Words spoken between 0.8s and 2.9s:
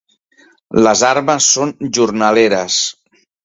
Les armes són jornaleres.